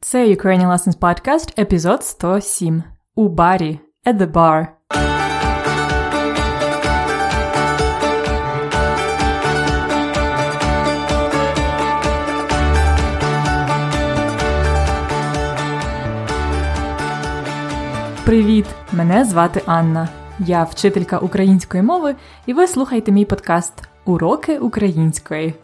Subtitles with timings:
[0.00, 2.82] Це Ukrainian Lessons Podcast, епізод 107.
[3.14, 3.78] У барі.
[4.06, 4.66] At the bar.
[18.24, 18.66] Привіт!
[18.92, 20.08] Мене звати Анна.
[20.38, 22.14] Я вчителька української мови,
[22.46, 25.54] і ви слухаєте мій подкаст Уроки української.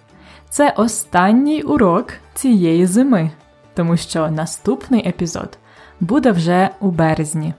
[0.50, 3.30] Це останній урок цієї зими,
[3.74, 5.58] тому що наступний епізод
[6.00, 7.54] буде вже у березні.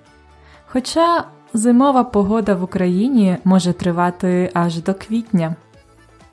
[0.66, 1.24] Хоча
[1.54, 5.56] зимова погода в Україні може тривати аж до квітня.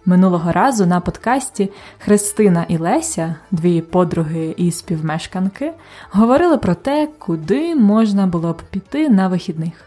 [0.04, 5.72] Минулого разу на подкасті Христина і Леся, дві подруги і співмешканки,
[6.10, 9.84] говорили про те, куди можна було б піти на вихідних.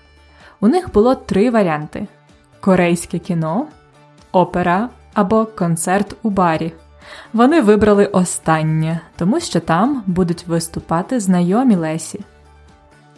[0.59, 2.07] У них було три варіанти:
[2.61, 3.67] корейське кіно,
[4.31, 6.73] опера або концерт у барі.
[7.33, 12.19] Вони вибрали останнє, тому що там будуть виступати знайомі Лесі.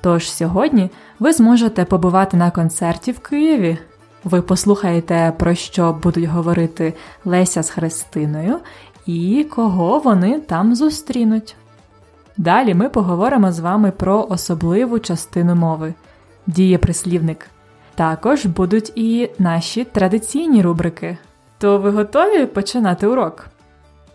[0.02, 3.78] Тож сьогодні ви зможете побувати на концерті в Києві.
[4.24, 6.94] Ви послухаєте, про що будуть говорити
[7.26, 8.60] Леся з Христиною
[9.06, 11.56] і кого вони там зустрінуть.
[12.38, 15.94] Далі ми поговоримо з вами про особливу частину мови
[16.48, 17.50] дієприслівник.
[17.96, 21.18] Також будуть і наші традиційні рубрики.
[21.58, 23.48] То ви готові починати урок?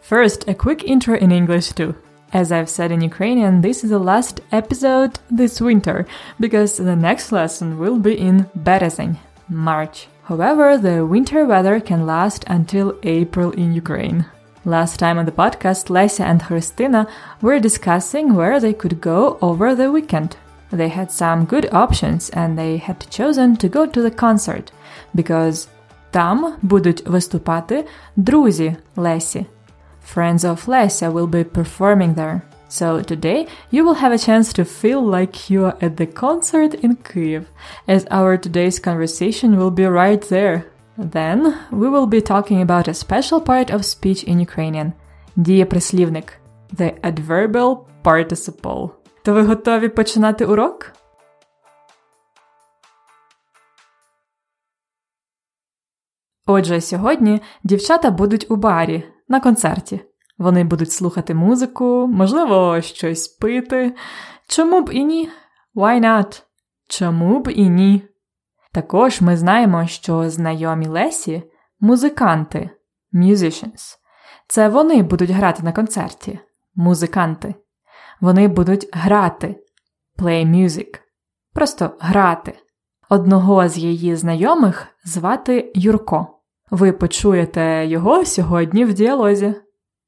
[0.02, 1.94] First, a quick intro in English too.
[2.34, 6.06] As I've said in Ukrainian, this is the last episode this winter,
[6.40, 9.18] because the next lesson will be in Berezень,
[9.50, 10.08] March.
[10.24, 14.26] However, the winter weather can last until April in Ukraine.
[14.66, 17.08] Last time on the podcast, Lesia and Christina
[17.42, 20.36] were discussing where they could go over the weekend.
[20.70, 24.72] They had some good options and they had chosen to go to the concert
[25.16, 25.68] because
[26.12, 29.46] там будуть виступати друзі Лесі.
[30.02, 32.42] Friends of Lesia will be performing there.
[32.70, 36.74] So today you will have a chance to feel like you are at the concert
[36.76, 37.46] in Kyiv,
[37.88, 40.66] as our today's conversation will be right there.
[40.98, 44.94] Then we will be talking about a special part of speech in Ukrainian
[45.38, 46.34] дієприслівник,
[46.74, 48.90] the adverbial participle.
[49.24, 50.92] То ви готові починати урок?
[56.46, 60.01] Отже, сьогодні дівчата будуть у барі на концерті.
[60.39, 63.95] Вони будуть слухати музику, можливо, щось пити.
[64.47, 65.29] Чому б і ні?
[65.75, 66.43] Why not?
[66.89, 68.03] Чому б і ні?
[68.73, 71.43] Також ми знаємо, що знайомі Лесі
[71.81, 72.71] музиканти,
[73.13, 73.97] musicians.
[74.49, 76.39] Це вони будуть грати на концерті.
[76.75, 77.55] Музиканти.
[78.21, 79.57] Вони будуть грати
[80.19, 80.99] play music.
[81.53, 82.59] Просто грати.
[83.09, 86.32] Одного з її знайомих звати Юрко.
[86.73, 89.55] Ви почуєте його сьогодні в діалозі.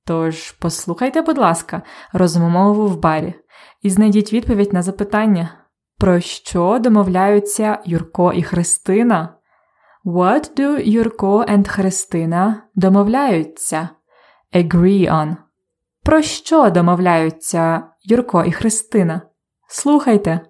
[0.07, 1.83] Тож послухайте, будь ласка,
[2.13, 3.35] розмову в барі
[3.83, 5.51] і знайдіть відповідь на запитання,
[5.99, 9.37] про що домовляються Юрко і Христина?
[10.05, 13.89] What do Юрко and Христина домовляються?
[14.55, 15.37] Agree on.
[16.03, 19.21] Про що домовляються Юрко і Христина?
[19.69, 20.41] Слухайте.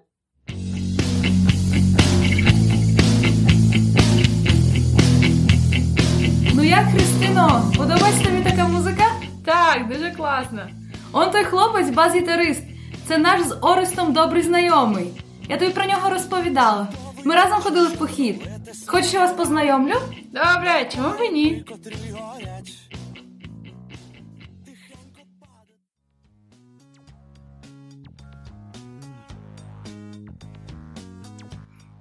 [6.75, 9.03] Як, Христино, подобається тобі така музика?
[9.45, 10.67] Так, дуже класно.
[11.13, 12.63] Он той хлопець, бас-гітарист.
[13.07, 15.21] Це наш з Орестом добрий знайомий.
[15.49, 16.87] Я тобі про нього розповідала.
[17.23, 18.49] Ми разом ходили в похід.
[18.87, 19.93] Хочеш, я вас познайомлю?
[20.31, 21.65] Добре, чому б і ні?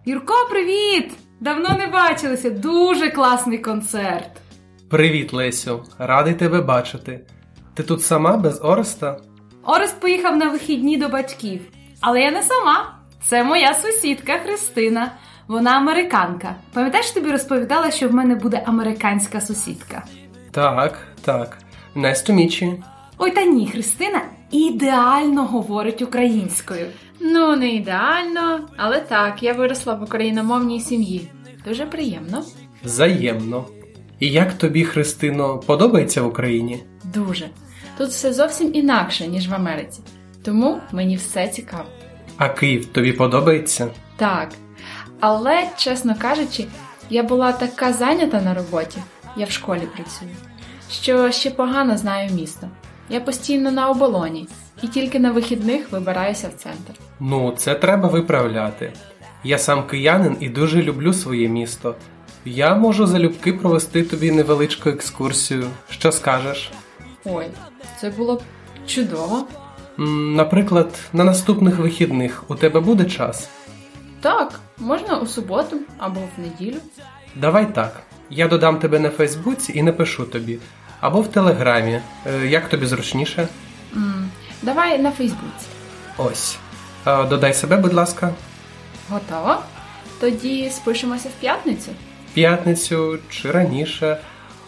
[0.07, 1.13] Юрко, привіт!
[1.41, 2.51] Давно не бачилися.
[2.51, 4.34] Дуже класний концерт.
[4.95, 5.85] Привіт, Лесю.
[5.99, 7.21] Радий тебе бачити.
[7.75, 9.17] Ти тут сама без Ореста?
[9.65, 11.61] Орест поїхав на вихідні до батьків.
[12.01, 12.95] Але я не сама.
[13.23, 15.13] Це моя сусідка Христина.
[15.49, 16.55] Вона американка.
[16.73, 20.05] Пам'ятаєш, тобі розповідала, що в мене буде американська сусідка?
[20.51, 21.59] Так, так.
[21.97, 22.83] Nice to meet you.
[23.19, 26.87] Ой, та ні, Христина ідеально говорить українською.
[27.21, 31.31] Ну, не ідеально, але так, я виросла в україномовній сім'ї.
[31.65, 32.45] Дуже приємно.
[32.85, 33.65] Взаємно.
[34.21, 36.83] І як тобі, Христино, подобається в Україні?
[37.05, 37.49] Дуже.
[37.99, 40.01] Тут все зовсім інакше, ніж в Америці.
[40.45, 41.85] Тому мені все цікаво.
[42.37, 43.89] А Київ тобі подобається?
[44.17, 44.49] Так.
[45.21, 46.67] Але, чесно кажучи,
[47.11, 48.99] я була така зайнята на роботі,
[49.37, 50.31] я в школі працюю,
[50.91, 52.69] що ще погано знаю місто.
[53.09, 54.49] Я постійно на оболоні
[54.83, 56.93] і тільки на вихідних вибираюся в центр.
[57.21, 58.93] Ну, це треба виправляти.
[59.45, 61.95] Я сам киянин і дуже люблю своє місто.
[62.45, 65.67] Я можу залюбки провести тобі невеличку екскурсію.
[65.91, 66.71] Що скажеш?
[67.25, 67.47] Ой,
[68.01, 68.43] це було б
[68.87, 69.47] чудово.
[69.99, 73.49] М, Наприклад, на наступних вихідних у тебе буде час?
[74.21, 76.77] Так, можна у суботу або в неділю.
[77.37, 78.03] Давай так.
[78.31, 80.59] Я додам тебе на Фейсбуці і напишу тобі.
[81.01, 82.01] Або в Телеграмі.
[82.27, 83.49] Е, Як тобі зручніше?
[83.97, 84.31] м
[84.63, 85.67] давай на Фейсбуці.
[86.17, 86.57] Ось.
[87.07, 88.31] Е, Додай себе, будь ласка.
[89.11, 89.57] Готово?
[90.21, 91.91] Тоді спишемося в п'ятницю.
[92.35, 94.17] П'ятницю чи раніше.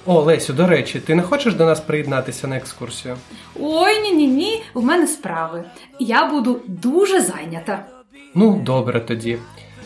[0.06, 3.16] О, Лесю, до речі, ти не хочеш до нас приєднатися на екскурсію?
[3.60, 5.64] Ой, ні, ні, ні, в мене справи.
[5.98, 7.84] Я буду дуже зайнята.
[8.34, 9.38] Ну, добре тоді.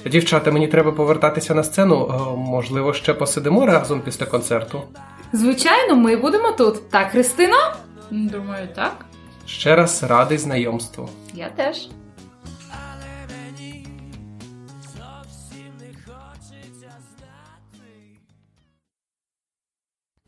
[0.07, 2.07] Дівчата, мені треба повертатися на сцену.
[2.07, 4.83] Е, Можливо, ще посидимо разом після концерту.
[5.33, 6.91] Звичайно, ми будемо тут.
[6.91, 7.57] Так, Христино?
[8.11, 9.05] Думаю, так.
[9.47, 11.09] Ще раз радий знайомству.
[11.35, 11.89] Я теж.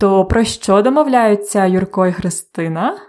[0.02, 3.00] То про що домовляються Юрко і Христина?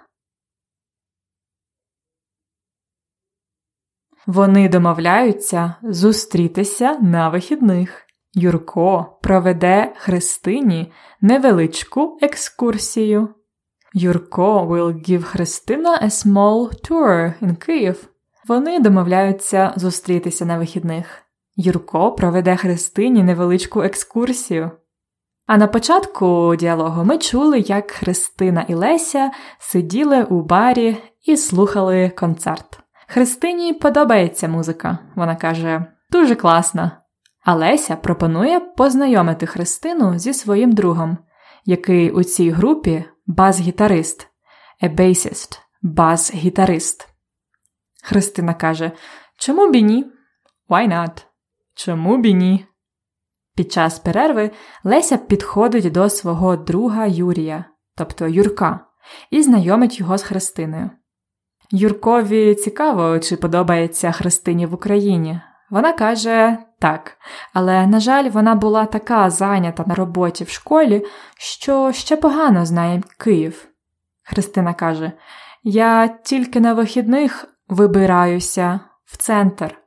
[4.27, 8.01] Вони домовляються зустрітися на вихідних.
[8.33, 13.29] Юрко проведе Христині невеличку екскурсію.
[13.93, 18.05] Юрко will give Христина a small tour in Kyiv.
[18.47, 21.23] Вони домовляються зустрітися на вихідних.
[21.55, 24.71] Юрко проведе Христині невеличку екскурсію.
[25.45, 32.09] А на початку діалогу ми чули, як Христина і Леся сиділи у барі і слухали
[32.09, 32.79] концерт.
[33.07, 34.97] Христині подобається музика.
[35.15, 37.01] Вона каже, дуже класна.
[37.45, 41.17] А Леся пропонує познайомити Христину зі своїм другом,
[41.65, 44.27] який у цій групі бас-гітарист,
[44.83, 47.07] a bassist, бас-гітарист.
[48.03, 48.91] Христина каже,
[49.37, 50.05] чому б і ні?
[50.69, 51.25] Why not?
[51.75, 52.65] Чому б і ні?
[53.55, 54.51] Під час перерви
[54.83, 57.65] Леся підходить до свого друга Юрія,
[57.95, 58.79] тобто Юрка,
[59.31, 60.89] і знайомить його з Христиною.
[61.71, 65.41] Юркові цікаво, чи подобається Христині в Україні.
[65.69, 67.17] Вона каже так,
[67.53, 71.05] але, на жаль, вона була така зайнята на роботі в школі,
[71.38, 73.67] що ще погано знає Київ.
[74.23, 75.11] Христина каже:
[75.63, 79.77] Я тільки на вихідних вибираюся в центр.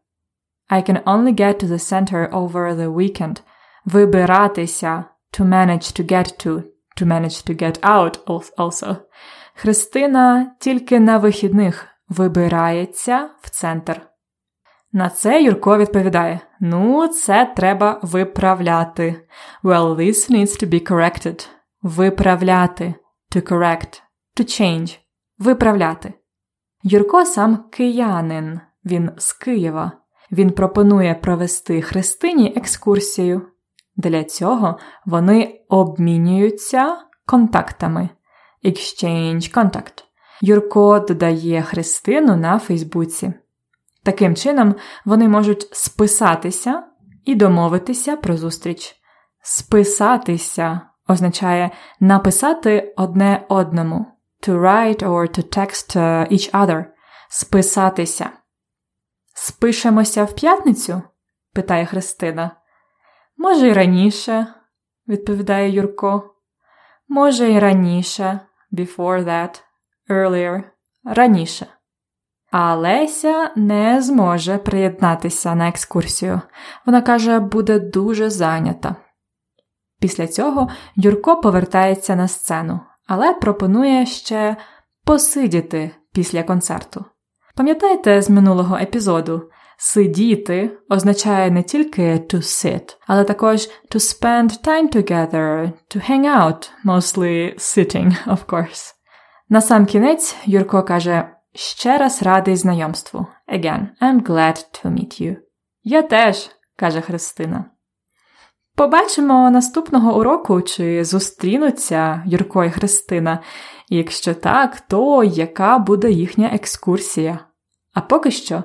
[0.70, 3.36] I can only get to the center over the weekend.
[3.86, 6.62] Вибиратися to manage to get to,
[6.96, 8.24] to manage to get out
[8.56, 8.96] also.
[9.54, 14.00] Христина тільки на вихідних вибирається в центр.
[14.92, 19.26] На це Юрко відповідає: Ну, це треба виправляти.
[19.64, 21.48] Well, this needs to be corrected.
[21.82, 22.94] Виправляти.
[23.36, 24.02] To correct.
[24.36, 24.98] To change.
[25.38, 26.14] Виправляти.
[26.82, 28.60] Юрко сам киянин.
[28.84, 29.92] Він з Києва.
[30.32, 33.42] Він пропонує провести Христині екскурсію.
[33.96, 36.96] Для цього вони обмінюються
[37.26, 38.08] контактами.
[38.64, 40.04] Exchange contact.
[40.40, 43.32] Юрко додає Христину на Фейсбуці.
[44.02, 46.82] Таким чином, вони можуть списатися
[47.25, 48.96] і домовитися про зустріч.
[49.43, 51.70] Списатися означає
[52.00, 54.06] написати одне одному.
[54.49, 55.96] To write or to text
[56.32, 56.84] each other.
[57.28, 58.31] Списатися.
[59.34, 61.02] Спишемося в п'ятницю?
[61.52, 62.50] питає Христина.
[63.36, 64.46] Може, й раніше,
[65.08, 66.34] відповідає Юрко.
[67.08, 68.40] Може, й раніше,
[68.72, 69.62] before that,
[70.10, 70.62] earlier,
[71.04, 71.66] раніше.
[72.50, 76.40] А Леся не зможе приєднатися на екскурсію.
[76.87, 78.96] Вона каже, буде дуже зайнята.
[80.00, 84.56] Після цього Юрко повертається на сцену, але пропонує ще
[85.04, 87.04] посидіти після концерту.
[87.54, 89.50] Пам'ятаєте з минулого епізоду?
[89.78, 96.71] Сидіти означає не тільки to sit, але також to spend time together, to hang out,
[96.85, 98.92] mostly sitting, of course.
[99.49, 103.26] На сам кінець Юрко каже ще раз радий знайомству.
[103.49, 105.37] Again, I'm glad to meet you.
[105.83, 107.64] Я теж, каже Христина.
[108.76, 113.38] Побачимо наступного уроку, чи зустрінуться Юрко і Христина.
[113.88, 117.38] Якщо так, то яка буде їхня екскурсія?
[117.95, 118.64] А поки що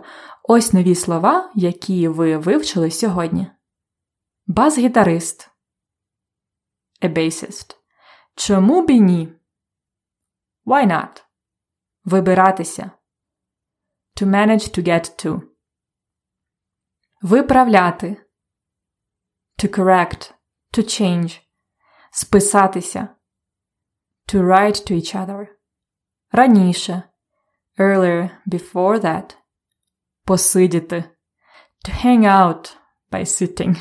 [0.51, 3.47] ось нові слова, які ви вивчили сьогодні.
[4.47, 5.49] Бас-гітарист.
[7.01, 7.75] A bassist.
[8.35, 9.33] Чому б і ні?
[10.65, 11.23] Why not?
[12.03, 12.91] Вибиратися.
[14.15, 15.41] To manage to get to.
[17.21, 18.25] Виправляти.
[19.57, 20.33] To correct.
[20.73, 21.41] To change.
[22.11, 23.07] Списатися.
[24.27, 25.47] To write to each other.
[26.31, 27.03] Раніше.
[27.77, 29.40] Earlier, before that.
[30.25, 31.03] Посидіти.
[31.85, 32.75] To hang out
[33.11, 33.75] by sitting.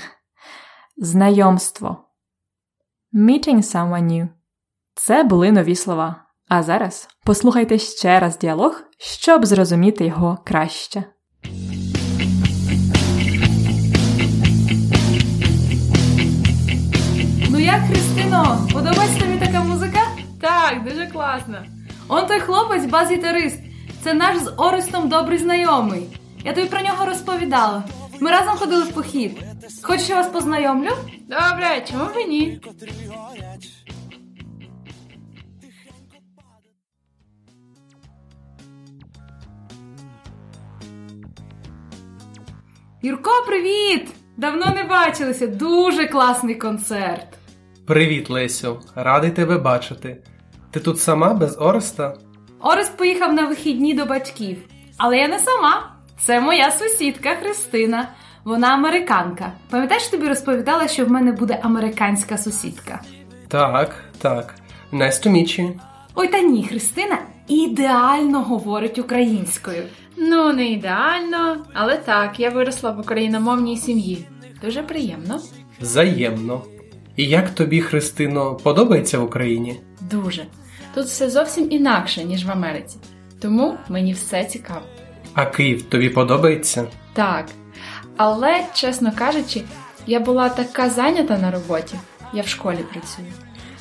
[0.97, 2.05] Знайомство.
[3.13, 4.29] Meeting someone new.
[4.95, 6.27] Це були нові слова.
[6.49, 11.05] А зараз послухайте ще раз діалог, щоб зрозуміти його краще.
[17.51, 20.01] Ну як, Христино, подобається тобі така музика?
[20.41, 21.65] Так, дуже класно.
[22.09, 23.59] Он той хлопець, бас-гітарист.
[24.03, 26.20] Це наш з Орестом добрий знайомий.
[26.45, 27.85] Я тобі про нього розповідала.
[28.21, 29.45] Ми разом ходили в похід.
[29.83, 30.91] Хочеш, я вас познайомлю?
[31.29, 32.61] Добре, чому б і ні?
[43.03, 44.09] Юрко, привіт!
[44.37, 45.47] Давно не бачилися.
[45.47, 47.27] Дуже класний концерт.
[47.87, 50.23] Привіт, Лесю, радий тебе бачити.
[50.71, 52.15] Ти тут сама без Ореста?
[52.61, 54.59] Орест поїхав на вихідні до батьків.
[54.97, 55.97] Але я не сама.
[56.25, 58.09] Це моя сусідка Христина.
[58.45, 59.53] Вона американка.
[59.71, 63.01] Пам'ятаєш, тобі розповідала, що в мене буде американська сусідка?
[63.49, 64.55] Так, так.
[64.93, 65.73] Nice to meet you.
[66.15, 69.83] Ой, та ні, Христина ідеально говорить українською.
[70.17, 74.27] Ну, не ідеально, але так, я виросла в україномовній сім'ї.
[74.63, 75.41] Дуже приємно.
[75.81, 76.63] Взаємно.
[77.17, 79.81] І як тобі, Христино, подобається в Україні?
[80.11, 80.47] Дуже.
[80.95, 82.97] Тут все зовсім інакше, ніж в Америці.
[83.41, 84.83] Тому мені все цікаво.
[85.35, 86.87] А Київ тобі подобається?
[87.13, 87.47] Так.
[88.17, 89.63] Але, чесно кажучи,
[90.07, 91.95] я була така зайнята на роботі,
[92.33, 93.29] я в школі працюю,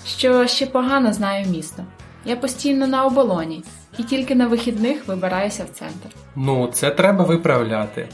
[0.05, 1.83] що ще погано знаю місто.
[2.25, 3.63] Я постійно на оболоні
[3.97, 6.09] і тільки на вихідних вибираюся в центр.
[6.35, 8.09] Ну, це треба виправляти.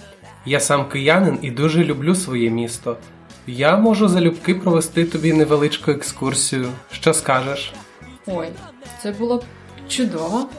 [0.46, 2.98] Я сам киянин і дуже люблю своє місто.
[3.48, 6.68] Я можу залюбки провести тобі невеличку екскурсію.
[6.92, 7.74] Що скажеш?
[8.28, 8.48] Ой,
[9.04, 9.44] це було б
[9.88, 10.50] чудово.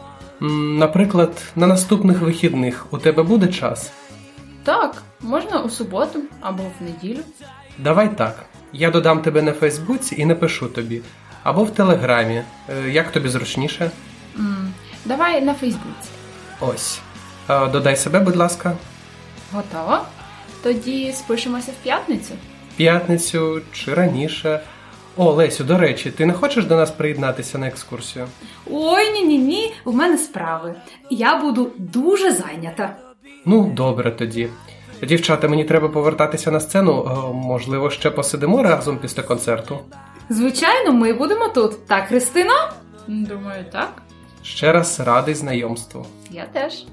[0.40, 3.90] Наприклад, на наступних вихідних у тебе буде час?
[4.64, 7.21] Так, можна у суботу або в неділю.
[7.78, 8.45] Давай так.
[8.73, 11.02] Я додам тебе на Фейсбуці і напишу тобі.
[11.43, 12.43] Або в Телеграмі.
[12.69, 13.90] Е, Як тобі зручніше?
[14.38, 14.73] м
[15.05, 16.09] давай на Фейсбуці.
[16.61, 17.00] Ось.
[17.50, 18.73] Е, Додай себе, будь ласка.
[19.52, 19.99] Готово?
[20.62, 22.35] Тоді спишемося в п'ятницю.
[22.76, 24.61] П'ятницю чи раніше.
[25.16, 28.26] О, Лесю, до речі, ти не хочеш до нас приєднатися на екскурсію?
[28.70, 30.75] Ой, ні, ні, ні, в мене справи.
[31.11, 32.96] Я буду дуже зайнята.
[33.44, 34.49] Ну, добре тоді.
[35.02, 37.02] Дівчата, мені треба повертатися на сцену.
[37.11, 39.78] Е, Можливо, ще посидимо разом після концерту.
[40.28, 41.87] Звичайно, ми будемо тут.
[41.87, 42.52] Так, Христино?
[43.08, 44.02] М, Думаю, так.
[44.42, 46.06] Ще раз радий знайомству.
[46.30, 46.85] Я теж.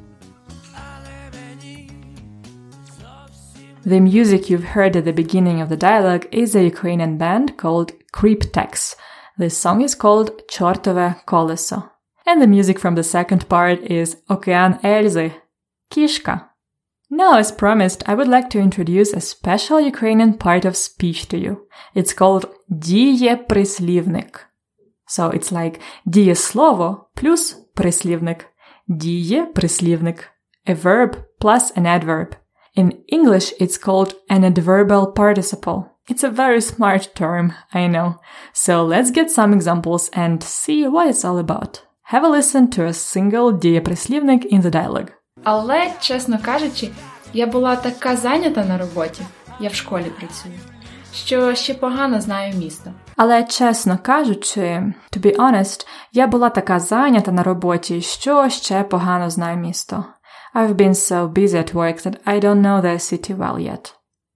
[3.84, 7.92] The music you've heard at the beginning of the dialogue is a Ukrainian band called
[8.12, 8.96] Creeptex.
[9.38, 11.90] This song is called Чортове колесо.
[12.26, 15.32] And the music from the second part is Океан Ельзи,
[15.90, 16.48] Kishka.
[17.10, 21.38] Now, as promised, I would like to introduce a special Ukrainian part of speech to
[21.38, 21.66] you.
[21.94, 24.46] It's called дієприслівник.
[25.08, 28.46] So it's like дієслово плюс прислівник.
[28.88, 30.30] Дієприслівник.
[30.66, 32.32] A verb plus an adverb.
[32.76, 35.78] In English, it's called an adverbial participle.
[36.08, 38.20] It's a very smart term, I know.
[38.52, 41.82] So let's get some examples and see what it's all about.
[42.12, 45.10] Have a listen to a single дієприслівник in the dialogue.
[45.44, 46.90] Але, чесно кажучи,
[47.32, 49.22] я була така зайнята на роботі,
[49.60, 50.54] я в школі працюю,
[51.14, 52.90] що ще погано знаю місто.
[53.16, 54.60] Але чесно кажучи,
[55.12, 60.04] to be honest, я була така зайнята на роботі, що ще погано знаю місто.
[60.54, 63.94] I've been so busy at work that I don't know the city well yet.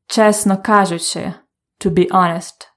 [0.09, 1.35] Чесно кажучи,
[1.81, 2.69] to be honest.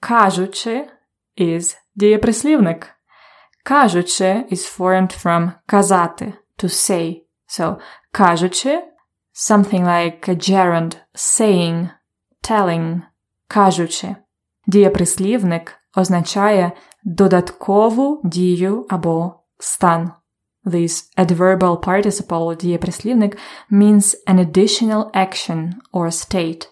[0.00, 0.88] Кажучи
[1.36, 2.90] is дієприслівник.
[3.64, 7.22] Кажучи is formed from казати, to say.
[7.48, 7.76] So,
[8.12, 8.82] кажучи,
[9.34, 11.88] something like a gerund, saying,
[12.42, 13.02] telling,
[13.48, 14.16] кажучи.
[14.66, 16.72] Дієприслівник означає
[17.04, 20.12] додаткову дію або стан.
[20.64, 23.38] This adverbial participle дієприслівник
[23.70, 26.68] means an additional action or state.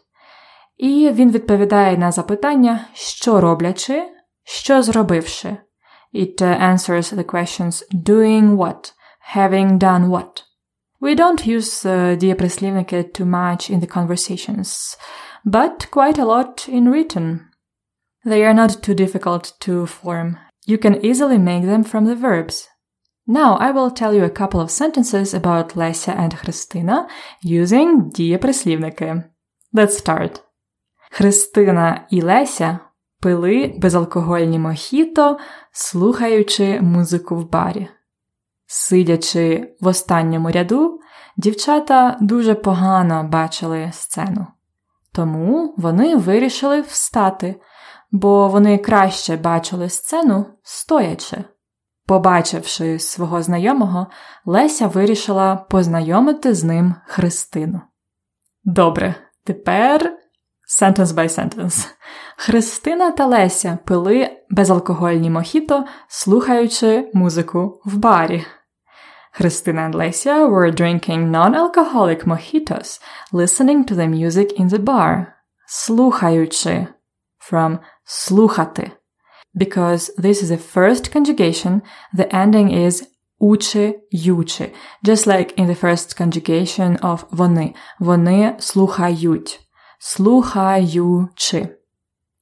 [0.77, 4.03] І він відповідає на запитання, що роблячи,
[4.45, 5.57] що зробивши.
[6.15, 8.93] It uh, answers the questions doing what,
[9.35, 10.43] having done what.
[11.01, 14.99] We don't use uh, дієприслівники too much in the conversations,
[15.45, 17.41] but quite a lot in written.
[18.25, 20.37] They are not too difficult to form.
[20.67, 22.70] You can easily make them from the verbs.
[23.32, 27.08] Now I will tell you a couple of sentences about Lesia and Христина
[27.46, 29.24] using дієприслівники.
[29.74, 30.42] Let's start.
[31.12, 32.80] Христина і Леся
[33.22, 35.38] пили безалкогольні мохіто,
[35.72, 37.88] слухаючи музику в барі.
[38.66, 41.00] Сидячи в останньому ряду,
[41.38, 44.48] дівчата дуже погано бачили сцену.
[45.14, 47.62] Тому вони вирішили встати,
[48.12, 51.44] бо вони краще бачили сцену стоячи.
[52.06, 54.08] Побачивши свого знайомого,
[54.46, 57.82] Леся вирішила познайомити з ним Христину.
[58.64, 60.18] Добре, тепер
[60.82, 61.88] sentence by sentence.
[62.38, 68.46] Христина та Леся пили безалкогольні мохіто, слухаючи музику в барі.
[69.32, 75.26] Христина and Lesia were drinking non-alcoholic mojitos, listening to the music in the bar.
[75.68, 76.88] Слухаючи
[77.52, 78.92] from слухати.
[79.58, 81.82] Because this is the first conjugation,
[82.14, 83.08] the ending is
[83.40, 84.74] учи, ючи.
[85.04, 87.74] Just like in the first conjugation of вони.
[88.00, 89.60] Вони слухають.
[90.00, 91.68] Слухаючи.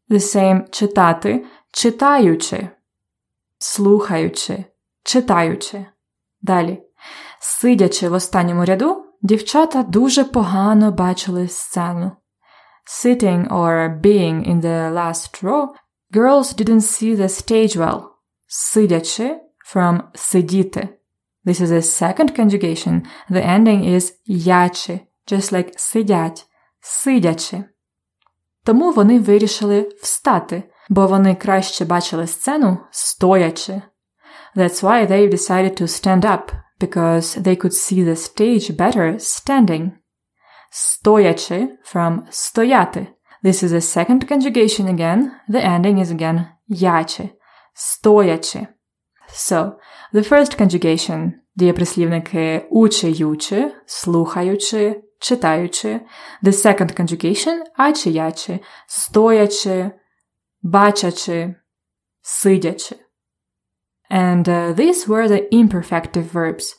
[0.10, 2.70] The same читати, читаючи.
[3.60, 4.66] Слухаючи,
[5.04, 5.86] читаючи.
[6.42, 6.84] Далі.
[7.40, 12.12] Сидячи в останньому ряду, дівчата дуже погано бачили сцену.
[12.88, 15.68] Sitting or being in the last row,
[16.13, 18.01] girls didn't see the stage well.
[18.47, 20.89] Сидячи from сидіти.
[21.47, 23.03] This is a second conjugation.
[23.31, 26.47] The ending is ячи, just like сидять,
[26.81, 27.65] сидячи.
[28.65, 33.83] Тому вони вирішили встати, бо вони краще бачили сцену стоячи.
[34.57, 39.91] That's why they decided to stand up, because they could see the stage better standing.
[40.73, 43.07] Стоячи from стояти.
[43.43, 45.33] This is a second conjugation again.
[45.49, 47.33] The ending is again ячи.
[47.75, 48.69] Стоячи.
[49.29, 49.79] So,
[50.13, 56.01] the first conjugation дієприслівники учи, ючи, слухаючи, читаючи.
[56.43, 59.91] The second conjugation ачи, ячи, стоячи,
[60.63, 61.55] бачачи,
[62.23, 62.97] сидячи.
[64.11, 66.77] And uh, these were the imperfective verbs.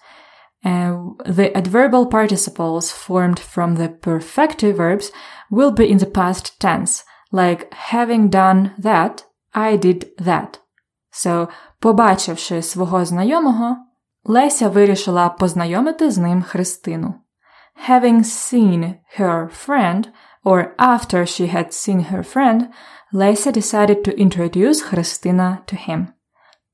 [0.63, 5.11] Uh, the adverbial participles formed from the perfective verbs
[5.51, 9.23] will be in the past tense, like having done that,
[9.53, 10.59] I did that.
[11.11, 11.47] So,
[11.79, 13.77] побачивши свого знайомого,
[14.25, 17.13] Леся вирішила познайомити з ним Христину.
[17.89, 20.07] Having seen her friend,
[20.43, 22.69] or after she had seen her friend,
[23.13, 26.07] Lesa decided to introduce Христина to him.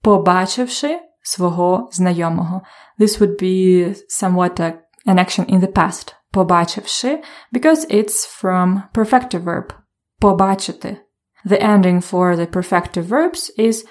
[0.01, 2.62] Побачивши свого знайомого.
[2.98, 4.74] This would be somewhat a,
[5.06, 6.14] an action in the past.
[6.32, 9.72] Побачивши, because it's from perfective verb.
[10.20, 10.96] Побачити.
[11.44, 13.86] The ending for the perfective verbs is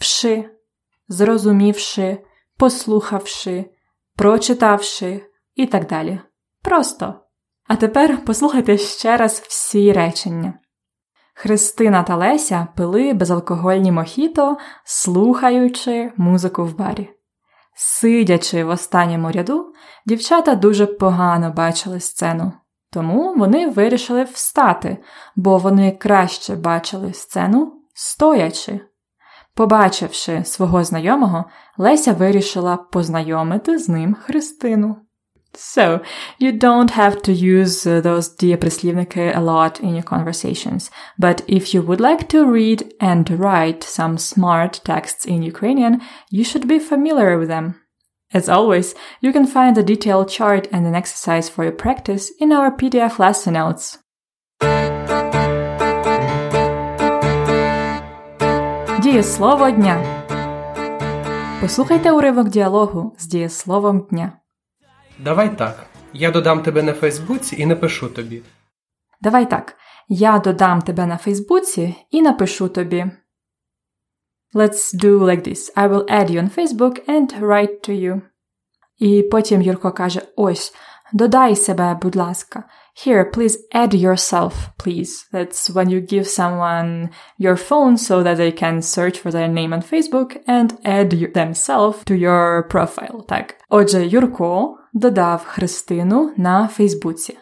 [0.00, 0.50] вши,
[1.08, 2.18] зрозумівши,
[2.56, 3.64] послухавши,
[4.16, 5.22] прочитавши
[5.54, 6.20] і так далі.
[6.62, 7.14] Просто.
[7.66, 10.58] А тепер послухайте ще раз всі речення.
[11.42, 17.10] Христина та Леся пили безалкогольні мохіто, слухаючи музику в барі.
[17.74, 19.72] Сидячи в останньому ряду,
[20.06, 22.52] дівчата дуже погано бачили сцену,
[22.92, 24.98] тому вони вирішили встати,
[25.36, 28.80] бо вони краще бачили сцену стоячи.
[29.54, 31.44] Побачивши свого знайомого,
[31.78, 34.96] Леся вирішила познайомити з ним Христину.
[35.57, 36.01] So,
[36.37, 41.73] you don't have to use uh, those дієприслівники a lot in your conversations, but if
[41.73, 46.79] you would like to read and write some smart texts in Ukrainian, you should be
[46.79, 47.75] familiar with them.
[48.33, 52.51] As always, you can find a detailed chart and an exercise for your practice in
[52.51, 53.99] our PDF lesson notes.
[59.01, 60.25] Дієслово дня.
[61.61, 64.31] Послухайте уривок діалогу з дієсловом дня.
[65.24, 65.86] Давай так.
[66.12, 68.42] Я додам тебе на Фейсбуці і напишу тобі.
[69.20, 69.76] Давай так.
[70.08, 73.10] Я додам тебе на Фейсбуці і напишу тобі.
[74.54, 75.74] Let's do like this.
[75.76, 78.22] I will add you on Facebook and write to you.
[78.98, 80.74] І потім Юрко каже: Ось,
[81.12, 82.64] додай себе, будь ласка.
[82.94, 85.26] Here, please add yourself, please.
[85.32, 89.72] That's when you give someone your phone so that they can search for their name
[89.72, 93.24] on Facebook and add themselves to your profile.
[93.28, 93.56] Так.
[93.68, 97.38] Отже, Юрко додав Христину на Фейсбуці.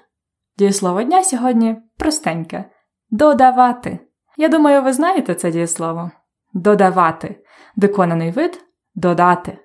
[0.58, 2.64] Дієслово дня сьогодні простеньке.
[3.10, 3.98] Додавати.
[4.36, 6.10] Я думаю, ви знаєте це дієслово.
[6.54, 7.44] Додавати.
[7.76, 9.58] Виконаний вид додати.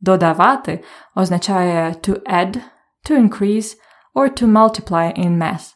[0.00, 0.84] Додавати
[1.16, 2.60] означає to add,
[3.10, 3.76] to increase
[4.13, 5.73] or to multiply in math.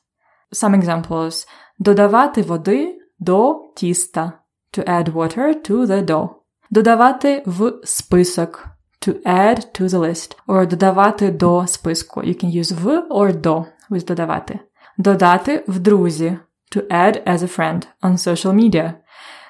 [0.52, 1.48] Some examples.
[1.80, 4.34] Додавати води до тіста.
[4.78, 6.30] To add water to the dough.
[6.72, 8.66] Додавати в список.
[9.02, 10.36] To add to the list.
[10.48, 12.22] Or додавати до списку.
[12.22, 14.60] You can use в or до with додавати.
[14.98, 16.38] Додати в друзі.
[16.76, 18.94] To add as a friend on social media.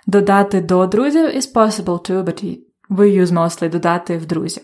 [0.07, 2.57] Додати до друзів is possible too, but
[2.89, 4.61] we use mostly додати в друзі.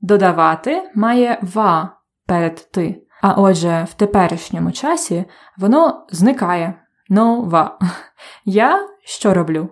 [0.00, 3.01] Додавати має ва перед ти.
[3.23, 5.25] А отже, в теперішньому часі
[5.57, 6.85] воно зникає.
[7.09, 7.79] Нова.
[8.45, 9.69] Я що роблю?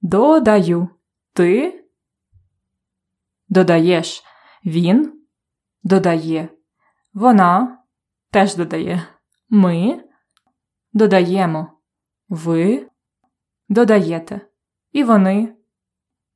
[0.00, 0.88] Додаю.
[1.32, 1.84] Ти
[3.48, 4.24] додаєш.
[4.64, 5.22] Він
[5.82, 6.48] додає.
[7.14, 7.78] Вона
[8.30, 9.06] теж додає.
[9.48, 10.04] Ми
[10.92, 11.72] додаємо.
[12.28, 12.88] Ви
[13.68, 14.40] додаєте.
[14.92, 15.54] І вони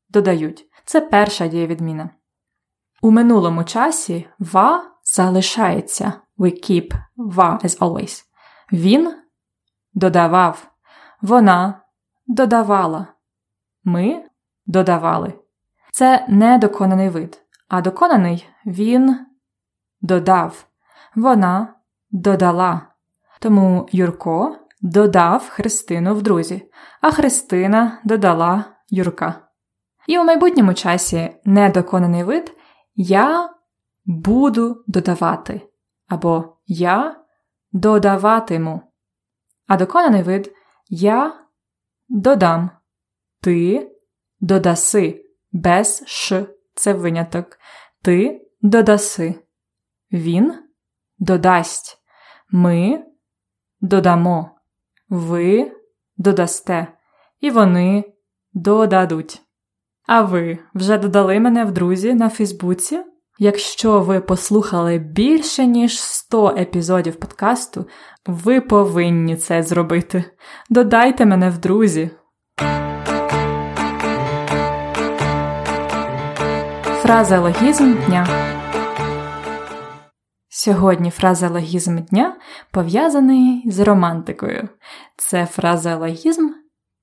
[0.08, 0.66] додають.
[0.84, 2.10] Це перша дієвідміна.
[3.02, 6.12] У минулому часі ва залишається.
[6.40, 8.24] We keep ва as always.
[8.72, 9.14] Він
[9.94, 10.70] додавав.
[11.22, 11.82] Вона
[12.26, 13.06] додавала.
[13.84, 14.24] Ми
[14.66, 15.34] додавали.
[15.92, 17.42] Це не доконаний вид.
[17.68, 19.26] А доконаний він
[20.00, 20.66] додав.
[21.16, 21.74] Вона
[22.10, 22.86] додала.
[23.40, 29.34] Тому Юрко додав Христину в друзі, а Христина додала Юрка.
[30.06, 32.56] І у майбутньому часі недоконаний вид
[32.94, 33.50] я
[34.04, 35.69] буду додавати.
[36.10, 37.24] Або я
[37.72, 38.82] додаватиму.
[39.66, 40.52] А доконаний вид
[40.88, 41.46] я
[42.08, 42.70] додам.
[43.40, 43.90] Ти
[44.40, 45.26] додаси.
[45.52, 47.58] Без ш це виняток.
[48.02, 49.34] Ти додаси.
[50.12, 50.54] Він
[51.18, 51.98] додасть.
[52.50, 53.04] Ми
[53.80, 54.50] додамо.
[55.08, 55.72] Ви
[56.16, 56.86] додасте.
[57.40, 58.12] І вони
[58.52, 59.42] додадуть.
[60.06, 63.04] А ви вже додали мене в друзі на Фейсбуці?
[63.42, 67.86] Якщо ви послухали більше ніж 100 епізодів подкасту,
[68.26, 70.24] ви повинні це зробити.
[70.70, 72.10] Додайте мене в друзі.
[77.02, 78.26] Фразеологізм дня.
[80.48, 82.36] Сьогодні фразеологізм дня
[82.70, 84.68] пов'язаний з романтикою.
[85.16, 86.48] Це фразеологізм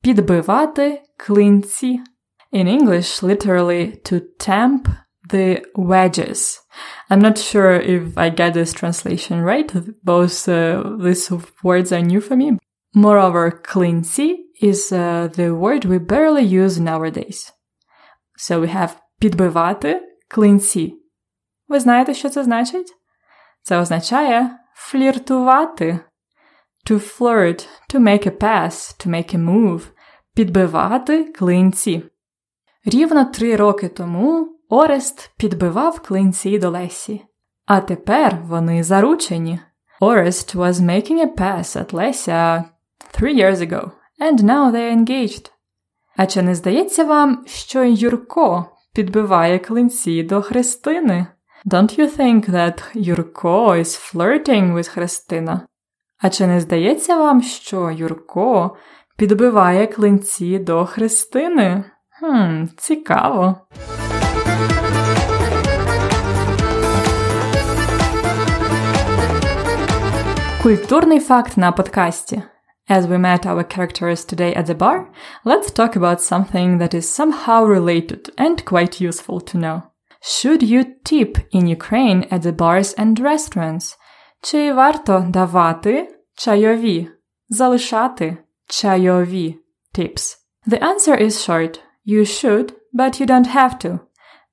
[0.01, 1.99] підбивати клинці.
[2.53, 4.79] In English, literally to tamp
[5.28, 6.60] the wedges.
[7.10, 9.70] I'm not sure if I get this translation right.
[10.02, 11.30] Both uh, these
[11.62, 12.58] words are new for me.
[12.94, 17.52] Moreover, клинці is uh, the word we barely use nowadays.
[18.36, 20.94] So we have підбивати клинці.
[21.68, 22.94] Ви знаєте, що це значить?
[23.62, 25.98] Це означає фліртувати.
[26.90, 29.82] To flirt, to make a pass, to make a move.
[30.34, 32.02] Підбивати клинці.
[32.84, 37.25] Рівно три роки тому Орест підбивав клинці до Лесі.
[37.65, 39.59] А тепер вони заручені.
[40.01, 42.63] Orest was making a pass at Lesia
[43.15, 45.51] three years ago, and now they're engaged.
[46.17, 51.27] А чи не здається вам, що Юрко підбиває клинці до Христини?
[51.65, 55.61] Don't you think that Юрко is flirting with Христина?
[56.17, 58.75] А чи не здається вам, що Юрко
[59.17, 61.83] підбиває клинці до Христини?
[62.19, 63.55] Хм, цікаво.
[70.66, 72.42] Культурний факт на подкасті.
[72.90, 75.06] As we met our characters today at the bar,
[75.44, 79.82] let's talk about something that is somehow related and quite useful to know.
[80.22, 83.96] Should you tip in Ukraine at the bars and restaurants?
[84.40, 87.08] Чи варто давати чайові,
[87.48, 89.58] залишати чайові
[89.94, 90.36] tips?
[90.66, 91.80] The answer is short.
[92.06, 94.00] You should, but you don't have to.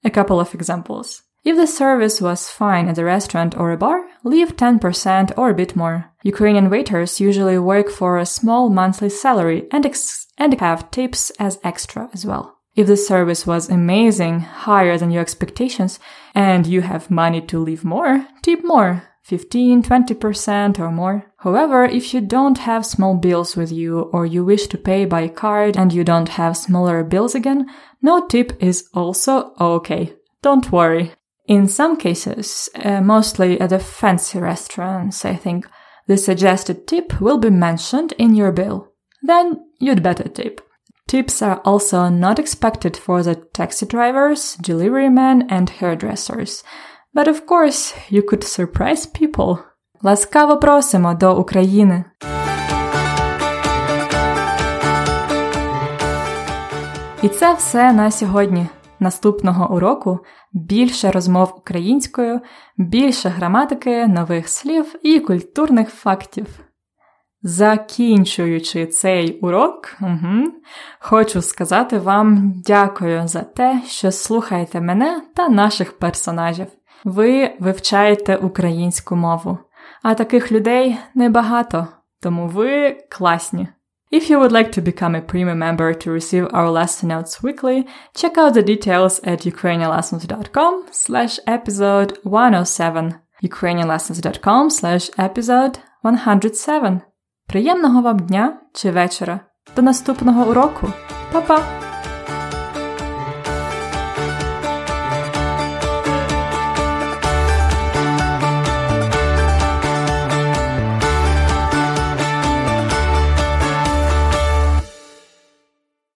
[0.04, 1.22] A couple of examples.
[1.44, 5.54] If the service was fine at a restaurant or a bar, leave 10% or a
[5.54, 6.07] bit more.
[6.22, 11.59] Ukrainian waiters usually work for a small monthly salary and, ex- and have tips as
[11.62, 12.57] extra as well.
[12.74, 16.00] If the service was amazing, higher than your expectations,
[16.35, 19.02] and you have money to leave more, tip more.
[19.24, 21.24] 15, 20% or more.
[21.38, 25.28] However, if you don't have small bills with you or you wish to pay by
[25.28, 27.66] card and you don't have smaller bills again,
[28.02, 30.14] no tip is also okay.
[30.42, 31.12] Don't worry.
[31.47, 35.67] In some cases, uh, mostly at the fancy restaurants, I think,
[36.08, 38.88] the suggested tip will be mentioned in your bill.
[39.23, 40.62] Then you'd better tip.
[41.08, 46.63] Tips are also not expected for the taxi drivers, delivery men, and hairdressers.
[47.15, 49.58] But of course, you could surprise people.
[50.02, 52.06] Ласкаво просимо до України.
[57.23, 58.67] І це все на сьогодні.
[58.99, 60.19] Наступного уроку
[60.55, 62.40] більше розмов українською,
[62.77, 66.47] більше граматики, нових слів і культурних фактів.
[67.43, 70.53] Закінчуючи цей урок, угу,
[70.99, 76.67] хочу сказати вам дякую за те, що слухаєте мене та наших персонажів.
[77.05, 79.59] Ви вивчаєте українську мову,
[80.03, 81.87] а таких людей небагато,
[82.21, 83.69] тому ви класні.
[84.13, 87.86] If you would like to become a premium member to receive our lesson notes weekly,
[88.15, 97.02] check out the details at ukrainianlessons.com slash episode 107 ukrainianlessons.com slash episode 107
[97.47, 99.39] Приємного вам дня чи вечора.
[99.75, 100.93] До наступного уроку.
[101.32, 101.83] Па-па!